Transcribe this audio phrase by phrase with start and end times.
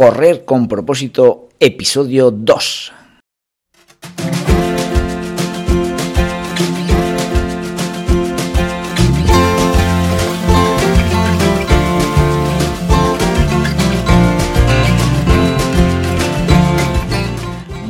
[0.00, 2.92] Correr con propósito, episodio 2.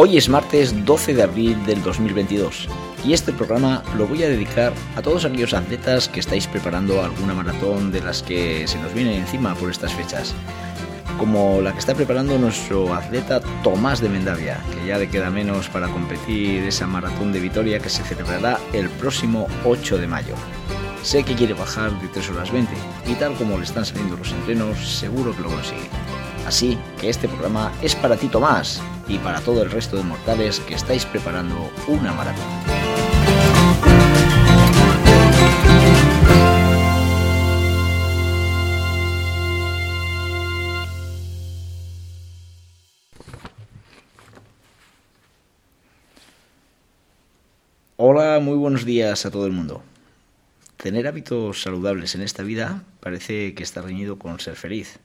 [0.00, 2.68] Hoy es martes 12 de abril del 2022
[3.04, 7.34] y este programa lo voy a dedicar a todos aquellos atletas que estáis preparando alguna
[7.34, 10.36] maratón de las que se nos viene encima por estas fechas,
[11.18, 15.68] como la que está preparando nuestro atleta Tomás de Mendavia, que ya le queda menos
[15.68, 20.36] para competir esa maratón de Vitoria que se celebrará el próximo 8 de mayo.
[21.02, 22.72] Sé que quiere bajar de 3 horas 20
[23.08, 25.90] y tal como le están saliendo los entrenos, seguro que lo consigue.
[26.48, 30.60] Así que este programa es para ti Tomás y para todo el resto de mortales
[30.60, 32.42] que estáis preparando una maratón.
[47.98, 49.82] Hola, muy buenos días a todo el mundo.
[50.78, 54.98] Tener hábitos saludables en esta vida parece que está reñido con ser feliz.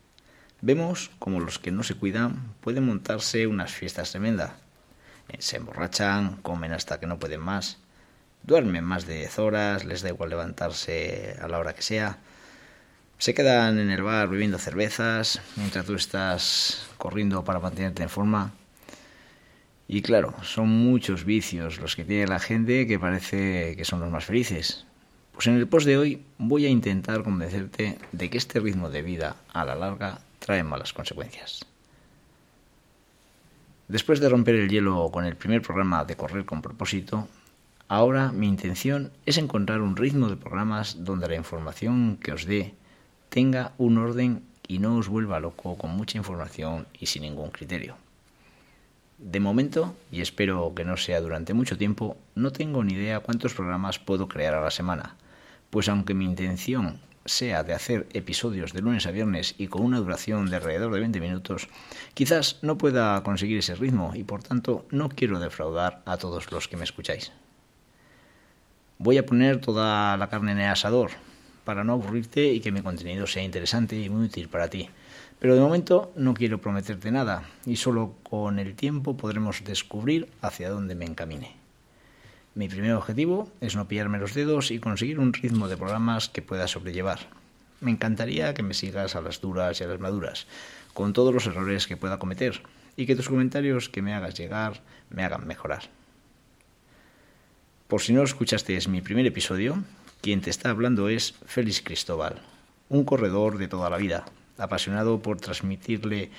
[0.66, 4.52] Vemos como los que no se cuidan pueden montarse unas fiestas tremendas.
[5.28, 7.80] Eh, se emborrachan, comen hasta que no pueden más,
[8.44, 12.18] duermen más de 10 horas, les da igual levantarse a la hora que sea.
[13.18, 18.54] Se quedan en el bar bebiendo cervezas mientras tú estás corriendo para mantenerte en forma.
[19.90, 24.10] Y claro, son muchos vicios los que tiene la gente que parece que son los
[24.10, 24.86] más felices.
[25.34, 29.02] Pues en el post de hoy voy a intentar convencerte de que este ritmo de
[29.02, 31.66] vida a la larga trae malas consecuencias.
[33.88, 37.30] Después de romper el hielo con el primer programa de Correr con propósito,
[37.88, 42.74] ahora mi intención es encontrar un ritmo de programas donde la información que os dé
[43.30, 47.96] tenga un orden y no os vuelva loco con mucha información y sin ningún criterio.
[49.20, 53.54] De momento, y espero que no sea durante mucho tiempo, no tengo ni idea cuántos
[53.54, 55.16] programas puedo crear a la semana,
[55.70, 60.00] pues aunque mi intención sea de hacer episodios de lunes a viernes y con una
[60.00, 61.70] duración de alrededor de 20 minutos,
[62.14, 66.68] quizás no pueda conseguir ese ritmo y por tanto no quiero defraudar a todos los
[66.68, 67.32] que me escucháis.
[68.98, 71.12] Voy a poner toda la carne en el asador
[71.66, 74.90] para no aburrirte y que mi contenido sea interesante y muy útil para ti.
[75.40, 80.70] Pero de momento no quiero prometerte nada y solo con el tiempo podremos descubrir hacia
[80.70, 81.63] dónde me encamine.
[82.56, 86.44] Mi primer objetivo es no pillarme los dedos y conseguir un ritmo de programas que
[86.44, 87.20] pueda sobrellevar.
[87.82, 90.46] Me encantaría que me sigas a las duras y a las maduras,
[90.94, 92.62] con todos los errores que pueda cometer,
[92.96, 95.90] y que tus comentarios que me hagas llegar me hagan mejorar.
[97.88, 99.84] Por si no escuchaste es mi primer episodio,
[100.22, 102.40] quien te está hablando es Félix Cristóbal,
[102.88, 104.26] un corredor de toda la vida,
[104.60, 106.30] apasionado por transmitirle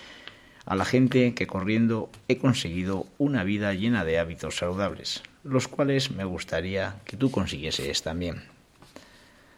[0.64, 6.10] a la gente que corriendo he conseguido una vida llena de hábitos saludables, los cuales
[6.10, 8.42] me gustaría que tú consiguieses también.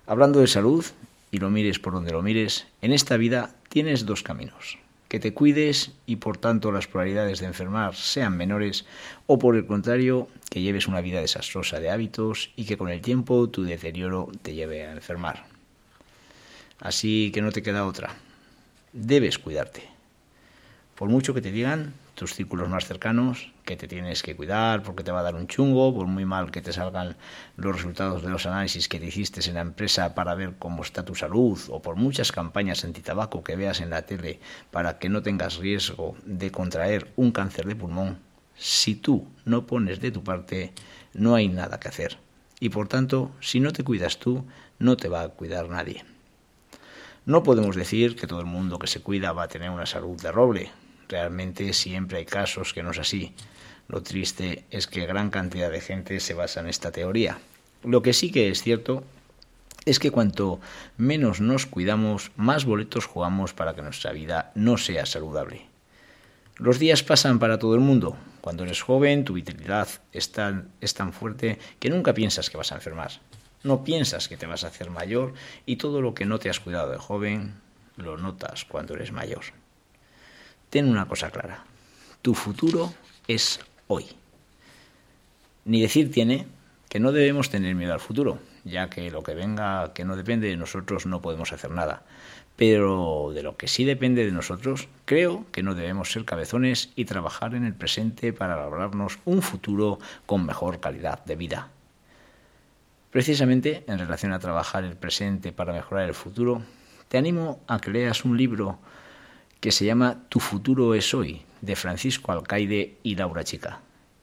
[0.07, 0.85] Hablando de salud,
[1.31, 4.79] y lo mires por donde lo mires, en esta vida tienes dos caminos.
[5.09, 8.85] Que te cuides y por tanto las probabilidades de enfermar sean menores,
[9.27, 13.01] o por el contrario, que lleves una vida desastrosa de hábitos y que con el
[13.01, 15.47] tiempo tu deterioro te lleve a enfermar.
[16.81, 18.17] Así que no te queda otra.
[18.93, 19.83] Debes cuidarte.
[20.97, 25.05] Por mucho que te digan, tus círculos más cercanos, que te tienes que cuidar porque
[25.05, 27.17] te va a dar un chungo, por muy mal que te salgan
[27.57, 31.05] los resultados de los análisis que te hiciste en la empresa para ver cómo está
[31.05, 34.41] tu salud, o por muchas campañas antitabaco que veas en la tele
[34.71, 38.19] para que no tengas riesgo de contraer un cáncer de pulmón,
[38.57, 40.73] si tú no pones de tu parte,
[41.13, 42.19] no hay nada que hacer.
[42.61, 44.47] Y por tanto, si no te cuidas tú,
[44.79, 46.03] no te va a cuidar nadie.
[47.27, 50.19] No podemos decir que todo el mundo que se cuida va a tener una salud
[50.23, 50.71] de roble,
[51.09, 53.35] Realmente siempre hay casos que no es así.
[53.89, 57.39] Lo triste es que gran cantidad de gente se basa en esta teoría.
[57.85, 59.05] Lo que sí que es cierto
[59.85, 60.61] es que cuanto
[60.97, 65.67] menos nos cuidamos, más boletos jugamos para que nuestra vida no sea saludable.
[66.57, 68.17] Los días pasan para todo el mundo.
[68.41, 72.73] Cuando eres joven, tu vitalidad es tan, es tan fuerte que nunca piensas que vas
[72.73, 73.13] a enfermar.
[73.63, 75.35] No piensas que te vas a hacer mayor
[75.67, 77.55] y todo lo que no te has cuidado de joven
[77.97, 79.45] lo notas cuando eres mayor.
[80.71, 81.65] Ten una cosa clara,
[82.23, 82.93] tu futuro
[83.29, 84.07] es hoy.
[85.65, 86.47] Ni decir tiene
[86.89, 90.49] que no debemos tener miedo al futuro, ya que lo que venga que no depende
[90.49, 92.03] de nosotros no podemos hacer nada.
[92.57, 97.05] Pero de lo que sí depende de nosotros, creo que no debemos ser cabezones y
[97.05, 101.69] trabajar en el presente para lograrnos un futuro con mejor calidad de vida.
[103.11, 106.63] Precisamente en relación a trabajar el presente para mejorar el futuro,
[107.09, 108.79] te animo a que leas un libro
[109.61, 113.81] que se llama Tu futuro es hoy, de Francisco Alcaide y Laura Chica,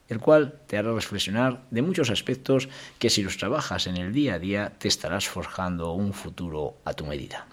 [0.08, 2.70] el cual te hará reflexionar de muchos aspectos
[3.00, 6.94] que si los trabajas en el día a día te estarás forjando un futuro a
[6.94, 7.48] tu medida.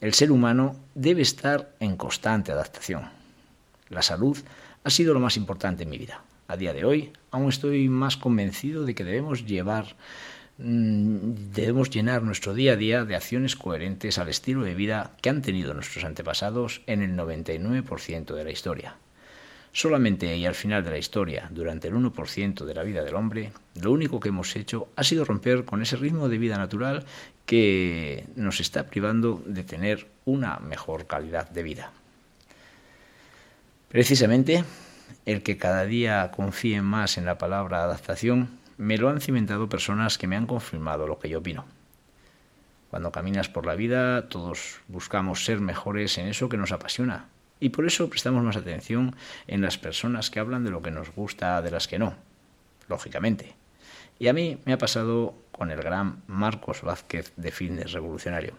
[0.00, 3.08] El ser humano debe estar en constante adaptación.
[3.88, 4.36] La salud
[4.82, 6.22] ha sido lo más importante en mi vida.
[6.46, 9.96] A día de hoy aún estoy más convencido de que debemos llevar
[10.56, 15.42] debemos llenar nuestro día a día de acciones coherentes al estilo de vida que han
[15.42, 18.96] tenido nuestros antepasados en el 99% de la historia.
[19.72, 23.50] Solamente y al final de la historia, durante el 1% de la vida del hombre,
[23.82, 27.04] lo único que hemos hecho ha sido romper con ese ritmo de vida natural
[27.44, 31.90] que nos está privando de tener una mejor calidad de vida.
[33.88, 34.64] Precisamente,
[35.26, 40.18] el que cada día confíe más en la palabra adaptación, me lo han cimentado personas
[40.18, 41.64] que me han confirmado lo que yo opino.
[42.90, 47.28] Cuando caminas por la vida, todos buscamos ser mejores en eso que nos apasiona,
[47.60, 49.16] y por eso prestamos más atención
[49.46, 52.14] en las personas que hablan de lo que nos gusta de las que no,
[52.88, 53.54] lógicamente.
[54.18, 58.54] Y a mí me ha pasado con el gran Marcos Vázquez de Fitness Revolucionario.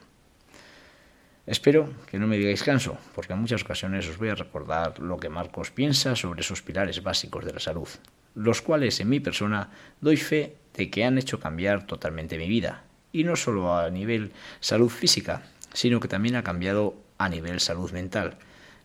[1.46, 5.18] Espero que no me digáis canso, porque en muchas ocasiones os voy a recordar lo
[5.18, 7.88] que Marcos piensa sobre esos pilares básicos de la salud,
[8.36, 9.70] los cuales en mi persona
[10.02, 14.32] doy fe de que han hecho cambiar totalmente mi vida, y no solo a nivel
[14.60, 15.44] salud física,
[15.74, 18.38] sino que también ha cambiado a nivel salud mental,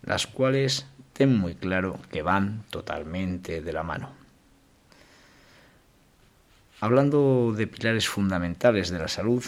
[0.03, 4.13] las cuales ten muy claro que van totalmente de la mano.
[6.81, 9.45] Hablando de pilares fundamentales de la salud,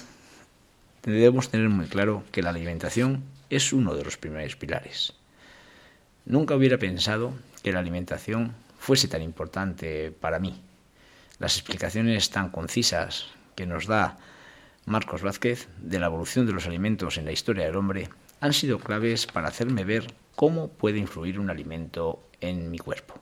[1.03, 5.15] debemos tener muy claro que la alimentación es uno de los primeros pilares.
[6.27, 7.33] Nunca hubiera pensado
[7.63, 8.53] que la alimentación
[8.83, 10.61] fuese tan importante para mí.
[11.39, 14.19] Las explicaciones tan concisas que nos da
[14.87, 18.09] Marcos Vázquez de la evolución de los alimentos en la historia del hombre
[18.41, 23.15] han sido claves para hacerme ver cómo puede influir un alimento en mi cuerpo.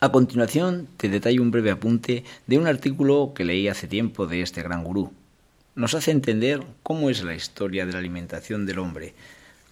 [0.00, 4.40] A continuación te detallo un breve apunte de un artículo que leí hace tiempo de
[4.40, 5.12] este gran gurú.
[5.74, 9.14] Nos hace entender cómo es la historia de la alimentación del hombre,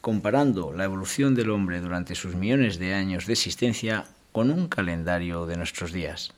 [0.00, 5.46] comparando la evolución del hombre durante sus millones de años de existencia con un calendario
[5.46, 6.32] de nuestros días.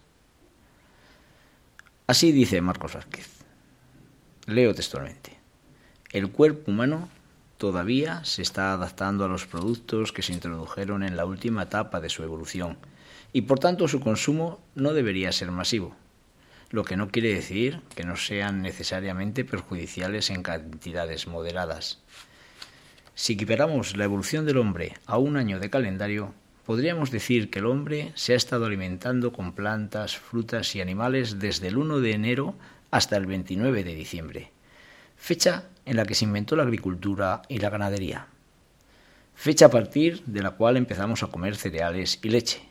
[2.06, 3.28] Así dice Marcos Vázquez.
[4.46, 5.38] Leo textualmente.
[6.12, 7.08] El cuerpo humano
[7.56, 12.08] todavía se está adaptando a los productos que se introdujeron en la última etapa de
[12.08, 12.78] su evolución
[13.32, 15.94] y por tanto su consumo no debería ser masivo,
[16.70, 21.98] lo que no quiere decir que no sean necesariamente perjudiciales en cantidades moderadas.
[23.20, 26.32] Si equiparamos la evolución del hombre a un año de calendario,
[26.64, 31.68] podríamos decir que el hombre se ha estado alimentando con plantas, frutas y animales desde
[31.68, 32.54] el 1 de enero
[32.90, 34.52] hasta el 29 de diciembre,
[35.18, 38.26] fecha en la que se inventó la agricultura y la ganadería,
[39.34, 42.62] fecha a partir de la cual empezamos a comer cereales y leche.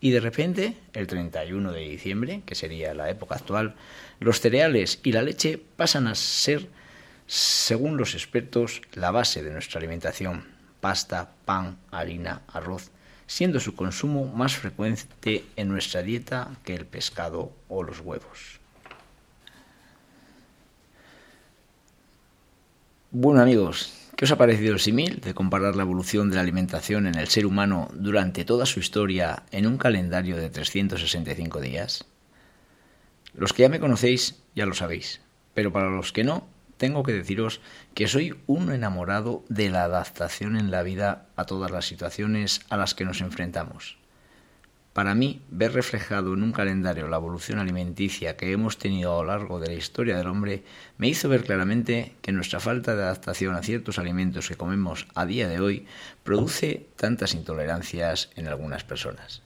[0.00, 3.76] Y de repente, el 31 de diciembre, que sería la época actual,
[4.18, 6.70] los cereales y la leche pasan a ser,
[7.26, 10.44] según los expertos, la base de nuestra alimentación.
[10.80, 12.90] Pasta, pan, harina, arroz,
[13.26, 18.60] siendo su consumo más frecuente en nuestra dieta que el pescado o los huevos.
[23.10, 27.06] Bueno amigos, ¿Qué os ha parecido el símil de comparar la evolución de la alimentación
[27.06, 32.06] en el ser humano durante toda su historia en un calendario de 365 días?
[33.34, 35.20] Los que ya me conocéis ya lo sabéis,
[35.52, 37.60] pero para los que no, tengo que deciros
[37.94, 42.76] que soy un enamorado de la adaptación en la vida a todas las situaciones a
[42.76, 43.98] las que nos enfrentamos.
[44.96, 49.28] Para mí, ver reflejado en un calendario la evolución alimenticia que hemos tenido a lo
[49.28, 50.64] largo de la historia del hombre
[50.96, 55.26] me hizo ver claramente que nuestra falta de adaptación a ciertos alimentos que comemos a
[55.26, 55.86] día de hoy
[56.24, 59.42] produce tantas intolerancias en algunas personas.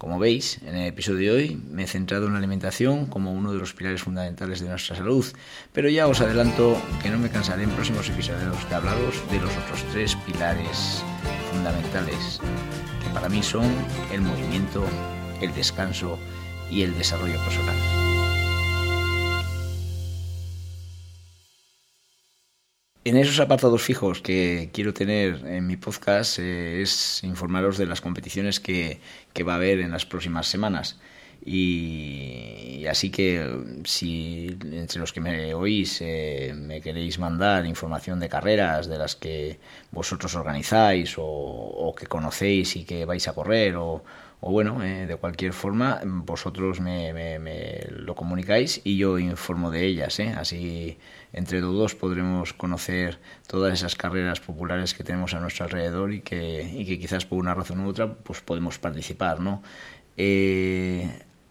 [0.00, 3.52] Como veis, en el episodio de hoy me he centrado en la alimentación como uno
[3.52, 5.26] de los pilares fundamentales de nuestra salud,
[5.72, 9.54] pero ya os adelanto que no me cansaré en próximos episodios de hablaros de los
[9.58, 11.04] otros tres pilares
[11.52, 12.40] fundamentales
[13.12, 13.66] para mí son
[14.12, 14.84] el movimiento,
[15.40, 16.18] el descanso
[16.70, 17.99] y el desarrollo personal.
[23.02, 28.02] En esos apartados fijos que quiero tener en mi podcast eh, es informaros de las
[28.02, 29.00] competiciones que,
[29.32, 30.98] que va a haber en las próximas semanas.
[31.42, 33.42] Y, así que
[33.84, 39.16] si entre los que me oís eh, me queréis mandar información de carreras de las
[39.16, 39.58] que
[39.90, 44.04] vosotros organizáis o, que conocéis y que vais a correr o,
[44.40, 50.18] bueno, eh, de cualquier forma vosotros me, me, lo comunicáis y yo informo de ellas.
[50.20, 50.34] Eh.
[50.36, 50.98] Así
[51.32, 56.62] entre todos podremos conocer todas esas carreras populares que tenemos a nuestro alrededor y que,
[56.62, 59.40] y que quizás por una razón u otra pues podemos participar.
[59.40, 59.62] ¿no?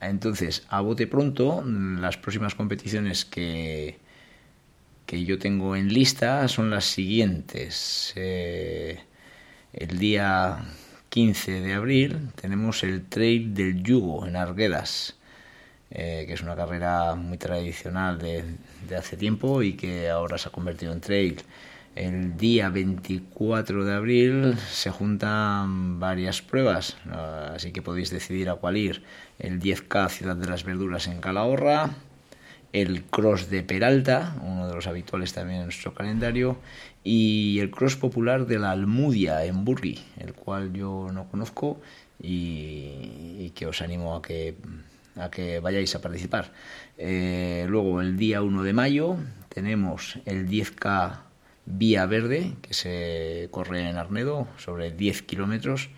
[0.01, 3.99] Entonces, a bote pronto, las próximas competiciones que,
[5.05, 8.13] que yo tengo en lista son las siguientes.
[8.15, 8.99] Eh,
[9.73, 10.59] el día
[11.09, 15.15] 15 de abril tenemos el Trail del Yugo en Arguedas,
[15.89, 18.43] eh, que es una carrera muy tradicional de,
[18.87, 21.41] de hace tiempo y que ahora se ha convertido en trail.
[21.95, 26.95] El día 24 de abril se juntan varias pruebas,
[27.55, 29.03] así que podéis decidir a cuál ir.
[29.39, 31.89] El 10K Ciudad de las Verduras en Calahorra,
[32.73, 36.57] el Cross de Peralta, uno de los habituales también en nuestro calendario,
[37.03, 41.81] y el Cross Popular de la Almudia en Burri, el cual yo no conozco
[42.21, 44.55] y, que os animo a que,
[45.15, 46.51] a que vayáis a participar.
[46.97, 49.17] Eh, luego, el día 1 de mayo,
[49.49, 51.19] tenemos el 10K
[51.65, 55.89] Vía Verde, que se corre en Arnedo, sobre 10 kilómetros.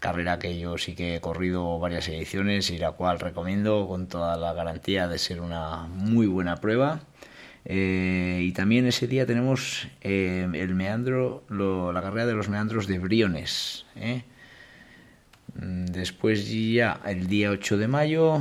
[0.00, 4.36] Carrera que yo sí que he corrido varias ediciones y la cual recomiendo con toda
[4.36, 7.00] la garantía de ser una muy buena prueba.
[7.66, 12.98] Eh, y también ese día tenemos eh, el meandro, la carrera de los meandros de
[12.98, 13.84] Briones.
[13.96, 14.24] ¿eh?
[15.54, 18.40] Mm, después ya el día 8 de mayo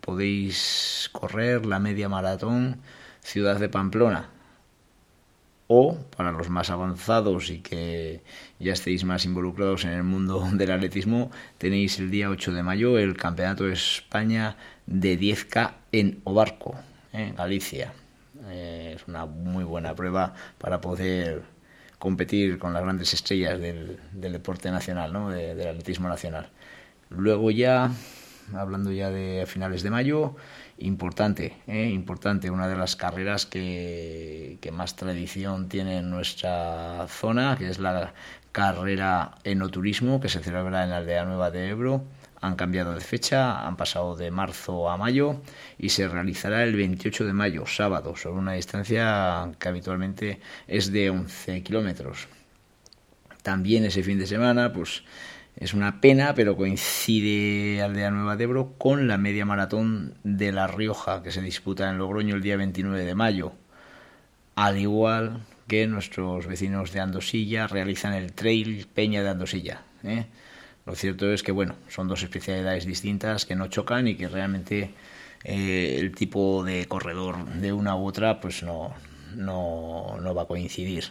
[0.00, 2.80] podéis correr la media maratón
[3.20, 4.30] Ciudad de Pamplona
[5.68, 8.22] o para los más avanzados y que
[8.58, 12.98] ya estéis más involucrados en el mundo del atletismo, tenéis el día 8 de mayo
[12.98, 14.56] el Campeonato de España
[14.86, 16.74] de 10K en Obarco,
[17.12, 17.92] en Galicia.
[18.46, 21.42] Eh, es una muy buena prueba para poder
[21.98, 25.30] competir con las grandes estrellas del, deporte nacional, ¿no?
[25.30, 26.48] del atletismo nacional.
[27.10, 27.90] Luego ya,
[28.54, 30.36] hablando ya de finales de mayo,
[30.78, 31.88] importante, ¿eh?
[31.88, 38.12] importante, una de las carreras que, más tradición tiene en nuestra zona, que es la
[38.52, 42.04] carrera enoturismo que se celebra en la aldea nueva de Ebro.
[42.40, 45.40] Han cambiado de fecha, han pasado de marzo a mayo
[45.76, 51.10] y se realizará el 28 de mayo, sábado, sobre una distancia que habitualmente es de
[51.10, 52.28] 11 kilómetros.
[53.42, 55.02] También ese fin de semana, pues
[55.60, 60.68] es una pena, pero coincide Aldea Nueva de Ebro con la media maratón de La
[60.68, 63.52] Rioja, que se disputa en Logroño el día 29 de mayo.
[64.54, 69.82] Al igual que nuestros vecinos de Andosilla realizan el Trail Peña de Andosilla.
[70.04, 70.26] ¿eh?
[70.86, 74.94] Lo cierto es que, bueno, son dos especialidades distintas que no chocan y que realmente
[75.42, 78.94] eh, el tipo de corredor de una u otra pues no,
[79.34, 81.06] no, no va a coincidir.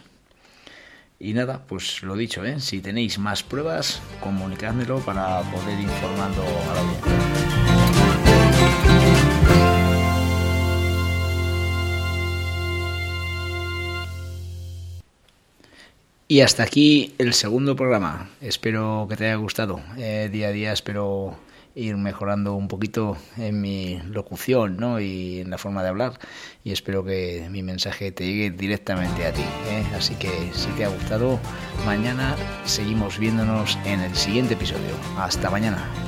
[1.20, 2.60] Y nada, pues lo dicho, ¿eh?
[2.60, 7.12] si tenéis más pruebas, comunicádmelo para poder informando a la audiencia.
[16.28, 18.30] Y hasta aquí el segundo programa.
[18.40, 19.80] Espero que te haya gustado.
[19.96, 21.36] Eh, día a día espero
[21.78, 25.00] ir mejorando un poquito en mi locución ¿no?
[25.00, 26.18] y en la forma de hablar
[26.64, 29.44] y espero que mi mensaje te llegue directamente a ti.
[29.70, 29.84] ¿eh?
[29.96, 31.38] Así que si te ha gustado,
[31.86, 34.94] mañana seguimos viéndonos en el siguiente episodio.
[35.16, 36.07] Hasta mañana.